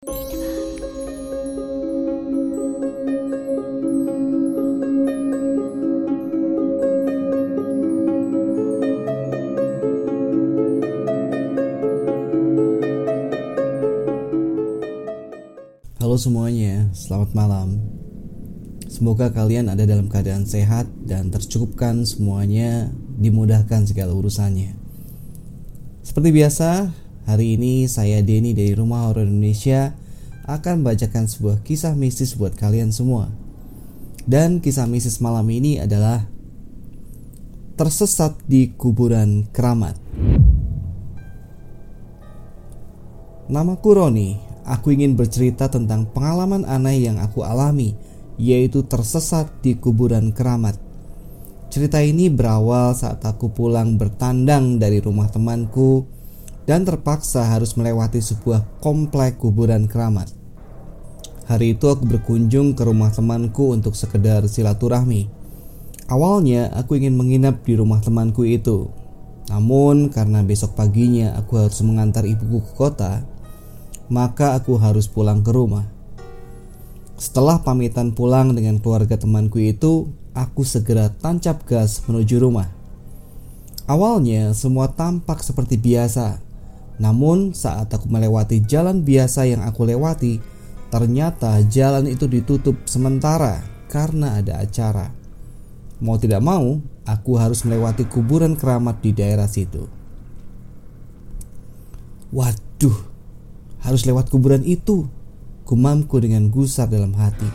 [0.00, 0.16] Halo
[16.16, 17.76] semuanya, selamat malam.
[18.88, 22.88] Semoga kalian ada dalam keadaan sehat dan tercukupkan semuanya,
[23.20, 24.80] dimudahkan segala urusannya.
[26.00, 26.88] Seperti biasa,
[27.28, 29.92] hari ini saya Denny dari Rumah Horor Indonesia
[30.48, 33.28] akan membacakan sebuah kisah mistis buat kalian semua.
[34.24, 36.24] Dan kisah mistis malam ini adalah
[37.80, 39.96] tersesat di kuburan keramat.
[43.50, 47.98] Namaku Roni, aku ingin bercerita tentang pengalaman aneh yang aku alami,
[48.38, 50.78] yaitu tersesat di kuburan keramat.
[51.70, 56.19] Cerita ini berawal saat aku pulang bertandang dari rumah temanku
[56.68, 60.32] dan terpaksa harus melewati sebuah komplek kuburan keramat.
[61.50, 65.26] Hari itu aku berkunjung ke rumah temanku untuk sekedar silaturahmi.
[66.06, 68.90] Awalnya aku ingin menginap di rumah temanku itu.
[69.50, 73.26] Namun karena besok paginya aku harus mengantar ibuku ke kota,
[74.06, 75.90] maka aku harus pulang ke rumah.
[77.18, 80.06] Setelah pamitan pulang dengan keluarga temanku itu,
[80.38, 82.70] aku segera tancap gas menuju rumah.
[83.90, 86.38] Awalnya semua tampak seperti biasa,
[87.00, 90.36] namun saat aku melewati jalan biasa yang aku lewati,
[90.92, 95.08] ternyata jalan itu ditutup sementara karena ada acara.
[96.04, 96.76] Mau tidak mau,
[97.08, 99.88] aku harus melewati kuburan keramat di daerah situ.
[102.36, 102.98] Waduh,
[103.80, 105.08] harus lewat kuburan itu,
[105.64, 107.48] gumamku dengan gusar dalam hati.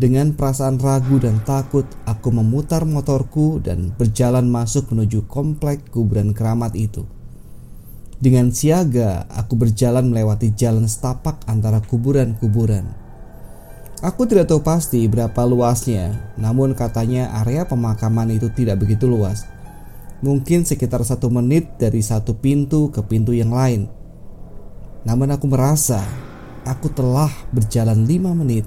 [0.00, 6.72] Dengan perasaan ragu dan takut, aku memutar motorku dan berjalan masuk menuju komplek kuburan keramat
[6.72, 7.17] itu.
[8.18, 12.90] Dengan siaga, aku berjalan melewati jalan setapak antara kuburan-kuburan.
[14.02, 19.46] Aku tidak tahu pasti berapa luasnya, namun katanya area pemakaman itu tidak begitu luas.
[20.22, 23.86] Mungkin sekitar satu menit dari satu pintu ke pintu yang lain.
[25.06, 26.02] Namun aku merasa
[26.66, 28.66] aku telah berjalan lima menit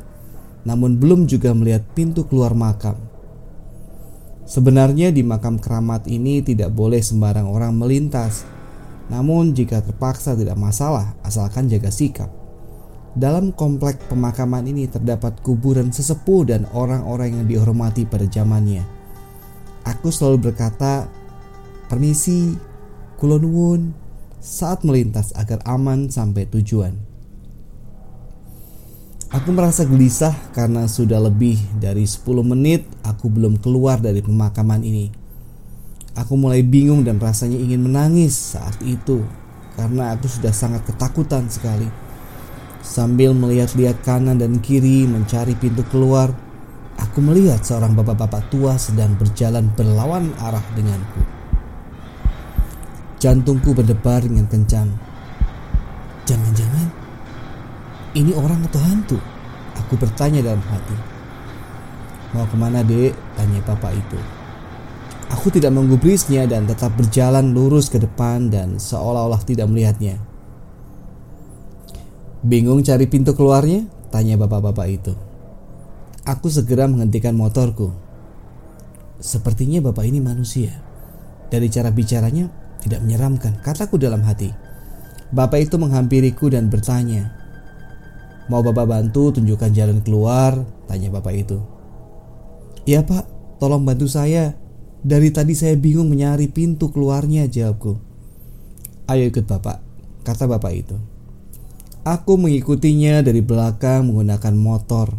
[0.61, 2.97] namun belum juga melihat pintu keluar makam.
[4.45, 8.44] Sebenarnya di makam keramat ini tidak boleh sembarang orang melintas.
[9.11, 12.31] Namun jika terpaksa tidak masalah asalkan jaga sikap.
[13.11, 18.88] Dalam komplek pemakaman ini terdapat kuburan sesepuh dan orang-orang yang dihormati pada zamannya.
[19.83, 21.11] Aku selalu berkata,
[21.91, 22.55] "Permisi,
[23.19, 23.91] kulonwun,"
[24.39, 26.95] saat melintas agar aman sampai tujuan.
[29.31, 35.21] Aku merasa gelisah karena sudah lebih dari 10 menit aku belum keluar dari pemakaman ini.
[36.11, 39.23] Aku mulai bingung dan rasanya ingin menangis saat itu
[39.79, 41.88] karena aku sudah sangat ketakutan sekali.
[42.83, 46.33] Sambil melihat-lihat kanan dan kiri mencari pintu keluar,
[46.99, 51.22] aku melihat seorang bapak-bapak tua sedang berjalan berlawan arah denganku.
[53.22, 54.89] Jantungku berdebar dengan kencang.
[56.25, 56.88] Jangan-jangan
[58.17, 59.17] ini orang atau hantu?
[59.79, 60.97] Aku bertanya dalam hati.
[62.35, 63.16] Mau ke mana dek?
[63.39, 64.41] Tanya papa itu.
[65.41, 70.22] Aku tidak menggubrisnya dan tetap berjalan lurus ke depan dan seolah-olah tidak melihatnya.
[72.46, 73.90] Bingung cari pintu keluarnya?
[74.13, 75.18] Tanya bapak-bapak itu.
[76.29, 77.90] Aku segera menghentikan motorku.
[79.18, 80.78] Sepertinya bapak ini manusia.
[81.50, 82.46] Dari cara bicaranya
[82.85, 84.53] tidak menyeramkan, kataku dalam hati.
[85.34, 87.34] Bapak itu menghampiriku dan bertanya,
[88.46, 90.53] Mau bapak bantu tunjukkan jalan keluar?
[90.85, 91.58] Tanya bapak itu.
[92.85, 93.25] Iya pak,
[93.58, 94.53] tolong bantu saya.
[95.01, 97.97] Dari tadi saya bingung mencari pintu keluarnya jawabku.
[99.09, 99.81] Ayo ikut bapak,
[100.22, 100.97] kata bapak itu.
[102.01, 105.13] Aku mengikutinya dari belakang menggunakan motor.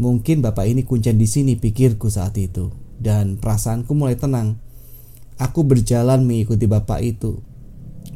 [0.00, 2.72] Mungkin bapak ini kuncen di sini pikirku saat itu.
[2.96, 4.56] Dan perasaanku mulai tenang.
[5.36, 7.44] Aku berjalan mengikuti bapak itu.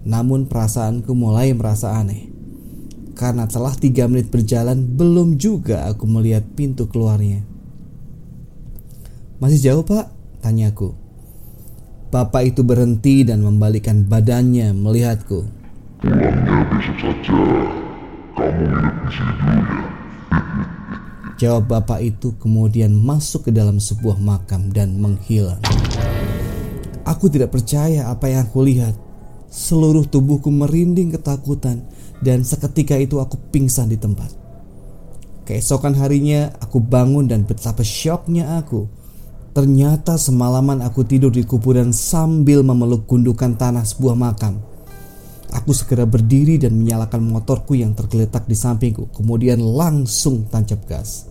[0.09, 2.33] Namun perasaanku mulai merasa aneh.
[3.13, 7.45] Karena telah tiga menit berjalan belum juga aku melihat pintu keluarnya.
[9.37, 10.16] Masih jauh pak?
[10.41, 10.95] Tanyaku.
[12.13, 15.45] Bapak itu berhenti dan membalikkan badannya melihatku.
[16.01, 17.41] Pulangnya besok saja.
[18.37, 19.89] Kamu nginep di sini dulu ya.
[21.41, 25.61] Jawab bapak itu kemudian masuk ke dalam sebuah makam dan menghilang.
[27.05, 28.95] Aku tidak percaya apa yang aku lihat.
[29.47, 31.87] Seluruh tubuhku merinding ketakutan
[32.25, 34.33] dan seketika itu aku pingsan di tempat.
[35.47, 38.91] Keesokan harinya aku bangun dan betapa syoknya aku.
[39.57, 44.61] Ternyata semalaman aku tidur di kuburan sambil memeluk gundukan tanah sebuah makam.
[45.49, 51.25] Aku segera berdiri dan menyalakan motorku yang tergeletak di sampingku, kemudian langsung tancap gas.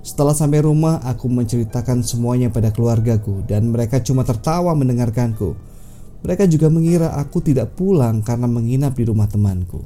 [0.00, 5.52] Setelah sampai rumah, aku menceritakan semuanya pada keluargaku dan mereka cuma tertawa mendengarkanku.
[6.24, 9.84] Mereka juga mengira aku tidak pulang karena menginap di rumah temanku.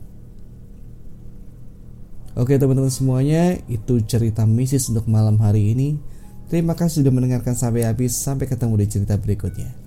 [2.38, 6.17] Oke teman-teman semuanya, itu cerita misis untuk malam hari ini.
[6.48, 8.16] Terima kasih sudah mendengarkan sampai habis.
[8.18, 9.77] Sampai ketemu di cerita berikutnya.